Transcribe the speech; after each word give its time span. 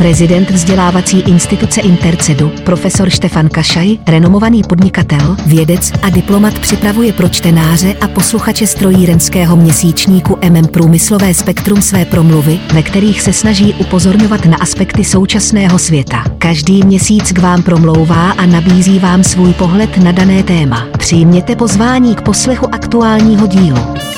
Prezident 0.00 0.50
vzdělávací 0.50 1.20
instituce 1.20 1.80
Intercedu, 1.80 2.52
profesor 2.64 3.10
Štefan 3.10 3.48
Kašaj, 3.48 3.98
renomovaný 4.06 4.62
podnikatel, 4.62 5.36
vědec 5.46 5.92
a 6.02 6.10
diplomat 6.10 6.58
připravuje 6.58 7.12
pro 7.12 7.28
čtenáře 7.28 7.94
a 8.00 8.08
posluchače 8.08 8.66
strojírenského 8.66 9.56
měsíčníku 9.56 10.38
MM 10.50 10.66
Průmyslové 10.66 11.34
spektrum 11.34 11.82
své 11.82 12.04
promluvy, 12.04 12.60
ve 12.74 12.82
kterých 12.82 13.22
se 13.22 13.32
snaží 13.32 13.74
upozorňovat 13.74 14.44
na 14.44 14.56
aspekty 14.56 15.04
současného 15.04 15.78
světa. 15.78 16.24
Každý 16.38 16.82
měsíc 16.82 17.32
k 17.32 17.38
vám 17.38 17.62
promlouvá 17.62 18.30
a 18.30 18.46
nabízí 18.46 18.98
vám 18.98 19.24
svůj 19.24 19.52
pohled 19.52 19.96
na 19.96 20.12
dané 20.12 20.42
téma. 20.42 20.86
Přijměte 20.98 21.56
pozvání 21.56 22.14
k 22.14 22.22
poslechu 22.22 22.74
aktuálního 22.74 23.46
dílu. 23.46 24.09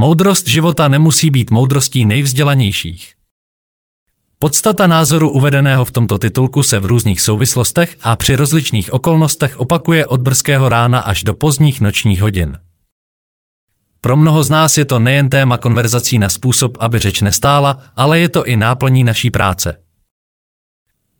Moudrost 0.00 0.48
života 0.48 0.88
nemusí 0.88 1.30
být 1.30 1.50
moudrostí 1.50 2.04
nejvzdělanějších. 2.04 3.14
Podstata 4.38 4.86
názoru 4.86 5.30
uvedeného 5.30 5.84
v 5.84 5.90
tomto 5.90 6.18
titulku 6.18 6.62
se 6.62 6.78
v 6.78 6.86
různých 6.86 7.20
souvislostech 7.20 7.96
a 8.02 8.16
při 8.16 8.36
rozličných 8.36 8.92
okolnostech 8.92 9.60
opakuje 9.60 10.06
od 10.06 10.20
brzkého 10.20 10.68
rána 10.68 11.00
až 11.00 11.22
do 11.22 11.34
pozdních 11.34 11.80
nočních 11.80 12.22
hodin. 12.22 12.58
Pro 14.00 14.16
mnoho 14.16 14.44
z 14.44 14.50
nás 14.50 14.78
je 14.78 14.84
to 14.84 14.98
nejen 14.98 15.28
téma 15.28 15.58
konverzací 15.58 16.18
na 16.18 16.28
způsob, 16.28 16.76
aby 16.80 16.98
řeč 16.98 17.20
nestála, 17.20 17.82
ale 17.96 18.20
je 18.20 18.28
to 18.28 18.44
i 18.44 18.56
náplní 18.56 19.04
naší 19.04 19.30
práce. 19.30 19.76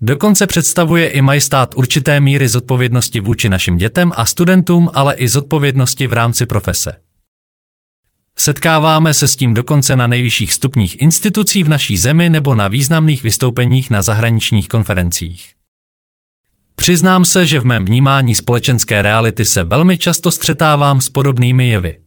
Dokonce 0.01 0.47
představuje 0.47 1.09
i 1.09 1.23
majestát 1.23 1.75
určité 1.77 2.21
míry 2.21 2.49
zodpovědnosti 2.49 3.21
vůči 3.21 3.49
našim 3.49 3.77
dětem 3.77 4.13
a 4.17 4.27
studentům, 4.27 4.91
ale 4.95 5.15
i 5.15 5.29
zodpovědnosti 5.29 6.07
v 6.07 6.13
rámci 6.13 6.47
profese. 6.47 7.10
Setkáváme 8.43 9.15
se 9.15 9.29
s 9.29 9.37
tím 9.37 9.55
dokonce 9.55 9.97
na 9.97 10.07
nejvyšších 10.07 10.53
stupních 10.53 11.03
institucí 11.03 11.63
v 11.63 11.69
naší 11.69 11.97
zemi 11.97 12.31
nebo 12.31 12.55
na 12.55 12.69
významných 12.69 13.23
vystoupeních 13.23 13.91
na 13.91 14.03
zahraničních 14.03 14.69
konferencích. 14.69 15.55
Přiznám 16.75 17.25
se, 17.25 17.47
že 17.47 17.61
v 17.61 17.65
mém 17.65 17.85
vnímání 17.85 18.35
společenské 18.35 19.03
reality 19.03 19.45
se 19.45 19.65
velmi 19.65 19.99
často 19.99 20.31
střetávám 20.31 21.01
s 21.01 21.09
podobnými 21.09 21.69
jevy. 21.69 22.01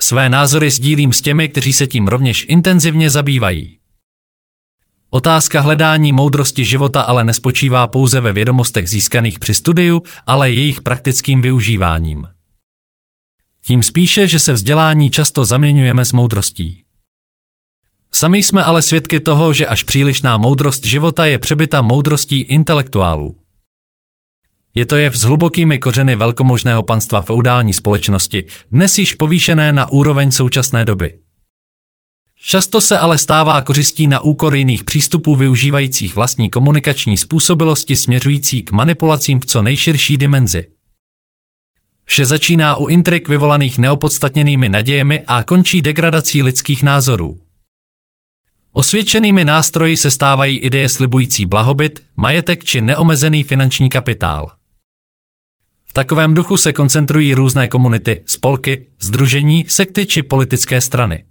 Své 0.00 0.28
názory 0.28 0.70
sdílím 0.70 1.12
s 1.12 1.20
těmi, 1.20 1.48
kteří 1.48 1.72
se 1.72 1.86
tím 1.86 2.08
rovněž 2.08 2.46
intenzivně 2.48 3.10
zabývají. 3.10 3.78
Otázka 5.10 5.60
hledání 5.60 6.12
moudrosti 6.12 6.64
života 6.64 7.00
ale 7.00 7.24
nespočívá 7.24 7.86
pouze 7.86 8.20
ve 8.20 8.32
vědomostech 8.32 8.88
získaných 8.88 9.38
při 9.38 9.54
studiu, 9.54 10.02
ale 10.26 10.50
jejich 10.50 10.82
praktickým 10.82 11.42
využíváním. 11.42 12.37
Tím 13.68 13.82
spíše, 13.82 14.28
že 14.28 14.38
se 14.38 14.52
vzdělání 14.52 15.10
často 15.10 15.44
zaměňujeme 15.44 16.04
s 16.04 16.12
moudrostí. 16.12 16.84
Sami 18.12 18.42
jsme 18.42 18.64
ale 18.64 18.82
svědky 18.82 19.20
toho, 19.20 19.52
že 19.52 19.66
až 19.66 19.82
přílišná 19.82 20.36
moudrost 20.36 20.86
života 20.86 21.26
je 21.26 21.38
přebyta 21.38 21.82
moudrostí 21.82 22.40
intelektuálů. 22.40 23.36
Je 24.74 24.86
to 24.86 24.96
jev 24.96 25.16
s 25.16 25.22
hlubokými 25.22 25.78
kořeny 25.78 26.16
velkomožného 26.16 26.82
panstva 26.82 27.22
feudální 27.22 27.72
společnosti, 27.72 28.44
dnes 28.72 28.98
již 28.98 29.14
povýšené 29.14 29.72
na 29.72 29.90
úroveň 29.90 30.30
současné 30.30 30.84
doby. 30.84 31.18
Často 32.42 32.80
se 32.80 32.98
ale 32.98 33.18
stává 33.18 33.62
kořistí 33.62 34.06
na 34.06 34.20
úkor 34.20 34.54
jiných 34.54 34.84
přístupů 34.84 35.36
využívajících 35.36 36.14
vlastní 36.14 36.50
komunikační 36.50 37.16
způsobilosti 37.16 37.96
směřující 37.96 38.62
k 38.62 38.72
manipulacím 38.72 39.40
v 39.40 39.46
co 39.46 39.62
nejširší 39.62 40.16
dimenzi. 40.16 40.77
Vše 42.10 42.26
začíná 42.26 42.76
u 42.76 42.86
intrik 42.86 43.28
vyvolaných 43.28 43.78
neopodstatněnými 43.78 44.68
nadějemi 44.68 45.24
a 45.26 45.42
končí 45.42 45.82
degradací 45.82 46.42
lidských 46.42 46.82
názorů. 46.82 47.38
Osvědčenými 48.72 49.44
nástroji 49.44 49.96
se 49.96 50.10
stávají 50.10 50.58
ideje 50.58 50.88
slibující 50.88 51.46
blahobyt, 51.46 52.02
majetek 52.16 52.64
či 52.64 52.80
neomezený 52.80 53.42
finanční 53.42 53.88
kapitál. 53.88 54.50
V 55.86 55.92
takovém 55.92 56.34
duchu 56.34 56.56
se 56.56 56.72
koncentrují 56.72 57.34
různé 57.34 57.68
komunity, 57.68 58.22
spolky, 58.26 58.86
združení, 59.00 59.64
sekty 59.68 60.06
či 60.06 60.22
politické 60.22 60.80
strany. 60.80 61.24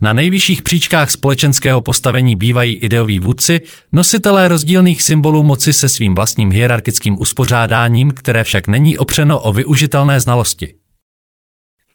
Na 0.00 0.12
nejvyšších 0.12 0.62
příčkách 0.62 1.10
společenského 1.10 1.80
postavení 1.80 2.36
bývají 2.36 2.74
ideoví 2.74 3.18
vůdci, 3.18 3.60
nositelé 3.92 4.48
rozdílných 4.48 5.02
symbolů 5.02 5.42
moci 5.42 5.72
se 5.72 5.88
svým 5.88 6.14
vlastním 6.14 6.50
hierarchickým 6.50 7.20
uspořádáním, 7.20 8.10
které 8.10 8.44
však 8.44 8.68
není 8.68 8.98
opřeno 8.98 9.40
o 9.40 9.52
využitelné 9.52 10.20
znalosti. 10.20 10.74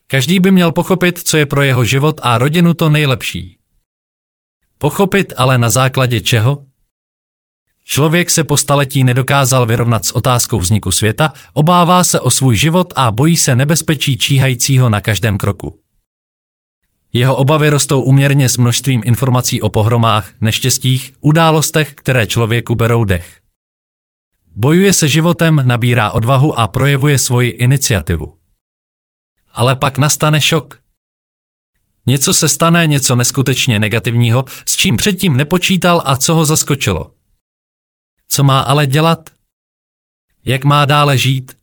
Každý 0.07 0.39
by 0.39 0.51
měl 0.51 0.71
pochopit, 0.71 1.19
co 1.19 1.37
je 1.37 1.45
pro 1.45 1.61
jeho 1.61 1.85
život 1.85 2.19
a 2.23 2.37
rodinu 2.37 2.73
to 2.73 2.89
nejlepší. 2.89 3.57
Pochopit 4.77 5.33
ale 5.37 5.57
na 5.57 5.69
základě 5.69 6.21
čeho? 6.21 6.65
Člověk 7.85 8.29
se 8.29 8.43
po 8.43 8.57
staletí 8.57 9.03
nedokázal 9.03 9.65
vyrovnat 9.65 10.05
s 10.05 10.11
otázkou 10.11 10.59
vzniku 10.59 10.91
světa, 10.91 11.33
obává 11.53 12.03
se 12.03 12.19
o 12.19 12.31
svůj 12.31 12.55
život 12.55 12.93
a 12.95 13.11
bojí 13.11 13.37
se 13.37 13.55
nebezpečí 13.55 14.17
číhajícího 14.17 14.89
na 14.89 15.01
každém 15.01 15.37
kroku. 15.37 15.80
Jeho 17.13 17.35
obavy 17.35 17.69
rostou 17.69 18.01
uměrně 18.01 18.49
s 18.49 18.57
množstvím 18.57 19.01
informací 19.05 19.61
o 19.61 19.69
pohromách, 19.69 20.31
neštěstích, 20.41 21.13
událostech, 21.19 21.93
které 21.93 22.27
člověku 22.27 22.75
berou 22.75 23.03
dech. 23.03 23.41
Bojuje 24.55 24.93
se 24.93 25.07
životem, 25.07 25.61
nabírá 25.65 26.11
odvahu 26.11 26.59
a 26.59 26.67
projevuje 26.67 27.19
svoji 27.19 27.49
iniciativu. 27.49 28.37
Ale 29.51 29.75
pak 29.75 29.97
nastane 29.97 30.41
šok. 30.41 30.81
Něco 32.05 32.33
se 32.33 32.49
stane, 32.49 32.87
něco 32.87 33.15
neskutečně 33.15 33.79
negativního, 33.79 34.45
s 34.65 34.75
čím 34.75 34.97
předtím 34.97 35.37
nepočítal 35.37 36.01
a 36.05 36.17
co 36.17 36.35
ho 36.35 36.45
zaskočilo. 36.45 37.11
Co 38.27 38.43
má 38.43 38.59
ale 38.59 38.87
dělat? 38.87 39.29
Jak 40.45 40.63
má 40.63 40.85
dále 40.85 41.17
žít? 41.17 41.57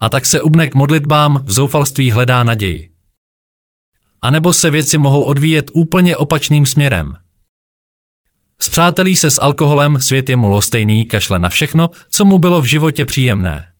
A 0.00 0.08
tak 0.08 0.26
se 0.26 0.42
ubne 0.42 0.68
k 0.68 0.74
modlitbám, 0.74 1.44
v 1.44 1.52
zoufalství 1.52 2.10
hledá 2.10 2.44
naději. 2.44 2.97
A 4.22 4.30
nebo 4.30 4.52
se 4.52 4.70
věci 4.70 4.98
mohou 4.98 5.22
odvíjet 5.22 5.70
úplně 5.74 6.16
opačným 6.16 6.66
směrem. 6.66 7.16
Spřátelí 8.60 9.16
se 9.16 9.30
s 9.30 9.40
alkoholem, 9.40 10.00
svět 10.00 10.28
je 10.28 10.36
mu 10.36 10.48
lostejný, 10.48 11.06
kašle 11.06 11.38
na 11.38 11.48
všechno, 11.48 11.90
co 12.10 12.24
mu 12.24 12.38
bylo 12.38 12.62
v 12.62 12.64
životě 12.64 13.04
příjemné. 13.04 13.72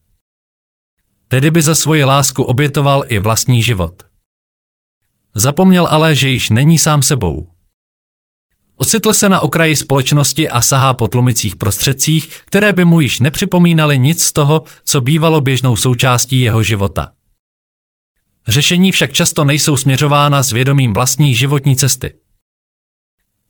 Tedy 1.27 1.51
by 1.51 1.61
za 1.61 1.75
svoji 1.75 2.03
lásku 2.03 2.43
obětoval 2.43 3.03
i 3.07 3.19
vlastní 3.19 3.63
život. 3.63 4.03
Zapomněl 5.35 5.87
ale, 5.87 6.15
že 6.15 6.29
již 6.29 6.49
není 6.49 6.77
sám 6.77 7.01
sebou. 7.01 7.47
Ocitl 8.75 9.13
se 9.13 9.29
na 9.29 9.39
okraji 9.39 9.75
společnosti 9.75 10.49
a 10.49 10.61
sahá 10.61 10.93
po 10.93 11.07
tlumicích 11.07 11.55
prostředcích, 11.55 12.41
které 12.45 12.73
by 12.73 12.85
mu 12.85 12.99
již 12.99 13.19
nepřipomínaly 13.19 13.99
nic 13.99 14.23
z 14.23 14.33
toho, 14.33 14.63
co 14.83 15.01
bývalo 15.01 15.41
běžnou 15.41 15.75
součástí 15.75 16.41
jeho 16.41 16.63
života. 16.63 17.11
Řešení 18.47 18.91
však 18.91 19.13
často 19.13 19.43
nejsou 19.43 19.77
směřována 19.77 20.43
s 20.43 20.51
vědomím 20.51 20.93
vlastní 20.93 21.35
životní 21.35 21.75
cesty. 21.75 22.13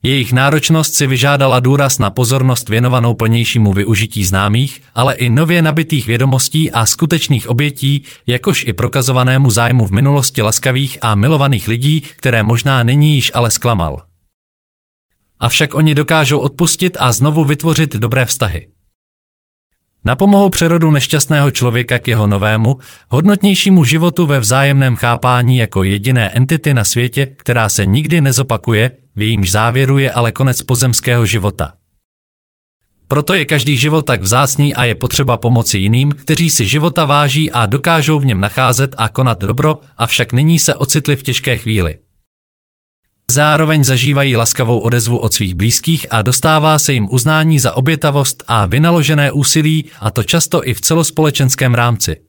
Jejich 0.04 0.34
náročnost 0.34 0.96
si 0.96 1.08
vyžádala 1.08 1.60
důraz 1.60 2.00
na 2.00 2.10
pozornost 2.10 2.70
věnovanou 2.70 3.14
plnějšímu 3.14 3.74
využití 3.74 4.26
známých, 4.26 4.82
ale 4.96 5.16
i 5.16 5.30
nově 5.30 5.62
nabitých 5.62 6.08
vědomostí 6.08 6.72
a 6.72 6.86
skutečných 6.86 7.50
obětí, 7.50 8.04
jakož 8.28 8.66
i 8.68 8.74
prokazovanému 8.74 9.52
zájmu 9.52 9.86
v 9.86 9.92
minulosti 9.92 10.42
laskavých 10.42 10.98
a 11.02 11.16
milovaných 11.16 11.68
lidí, 11.68 12.02
které 12.02 12.44
možná 12.44 12.84
není 12.84 13.16
již 13.16 13.32
ale 13.36 13.52
zklamal. 13.52 14.04
Avšak 15.40 15.74
oni 15.74 15.96
dokážou 15.96 16.40
odpustit 16.40 16.98
a 17.00 17.12
znovu 17.12 17.46
vytvořit 17.46 17.96
dobré 17.96 18.26
vztahy. 18.26 18.68
Napomohou 20.06 20.50
přerodu 20.50 20.92
nešťastného 20.92 21.52
člověka 21.52 22.00
k 22.00 22.08
jeho 22.08 22.28
novému, 22.28 22.78
hodnotnějšímu 23.10 23.84
životu 23.84 24.26
ve 24.26 24.40
vzájemném 24.40 24.96
chápání 24.96 25.58
jako 25.58 25.84
jediné 25.84 26.30
entity 26.30 26.74
na 26.74 26.84
světě, 26.84 27.26
která 27.26 27.70
se 27.70 27.86
nikdy 27.86 28.22
nezopakuje, 28.22 28.92
v 29.16 29.22
jejímž 29.22 29.52
závěru 29.52 29.98
je 29.98 30.12
ale 30.12 30.32
konec 30.32 30.62
pozemského 30.62 31.26
života. 31.26 31.74
Proto 33.08 33.34
je 33.34 33.46
každý 33.46 33.78
život 33.78 34.02
tak 34.02 34.22
vzácný 34.22 34.76
a 34.76 34.84
je 34.84 34.96
potřeba 34.96 35.38
pomoci 35.38 35.78
jiným, 35.78 36.12
kteří 36.12 36.50
si 36.50 36.68
života 36.68 37.06
váží 37.06 37.52
a 37.52 37.66
dokážou 37.66 38.20
v 38.20 38.26
něm 38.26 38.40
nacházet 38.40 38.96
a 38.98 39.10
konat 39.10 39.40
dobro, 39.40 39.80
avšak 39.98 40.34
nyní 40.34 40.60
se 40.60 40.76
ocitli 40.76 41.16
v 41.16 41.24
těžké 41.24 41.58
chvíli. 41.58 41.98
Zároveň 43.30 43.84
zažívají 43.84 44.36
laskavou 44.36 44.80
odezvu 44.80 45.18
od 45.18 45.34
svých 45.34 45.56
blízkých 45.56 46.08
a 46.10 46.22
dostává 46.22 46.80
se 46.80 46.94
jim 46.94 47.08
uznání 47.12 47.60
za 47.60 47.74
obětavost 47.74 48.44
a 48.48 48.66
vynaložené 48.66 49.32
úsilí, 49.32 49.86
a 50.00 50.12
to 50.12 50.24
často 50.24 50.68
i 50.68 50.74
v 50.74 50.82
celospolečenském 50.82 51.74
rámci. 51.74 52.29